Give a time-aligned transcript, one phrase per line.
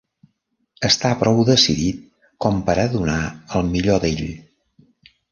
[0.87, 1.99] Està prou decidit
[2.45, 3.19] com per a donar
[3.59, 4.23] el millor d'ell.